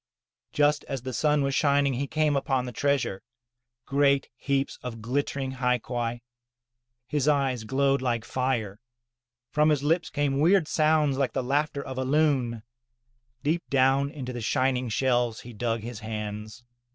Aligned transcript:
Just 0.51 0.83
as 0.85 1.03
the 1.03 1.13
sun 1.13 1.43
was 1.43 1.55
sinking 1.55 1.93
he 1.93 2.07
came 2.07 2.35
upon 2.35 2.65
the 2.65 2.71
treasure, 2.71 3.21
great 3.85 4.29
heaps 4.35 4.79
of 4.81 4.99
glittering 4.99 5.51
hai 5.51 5.77
quai. 5.77 6.23
His 7.05 7.27
eyes 7.27 7.65
glowed 7.65 8.01
like 8.01 8.25
fire; 8.25 8.79
from 9.51 9.69
his 9.69 9.83
lips 9.83 10.09
came 10.09 10.39
weird 10.39 10.67
sounds 10.67 11.19
like 11.19 11.33
the 11.33 11.43
laughter 11.43 11.83
of 11.85 11.99
a 11.99 12.03
loon; 12.03 12.63
deep 13.43 13.61
down 13.69 14.09
into 14.09 14.33
the 14.33 14.41
shining 14.41 14.89
shells 14.89 15.41
he 15.41 15.53
dug 15.53 15.81
his 15.81 15.99
hands. 15.99 16.63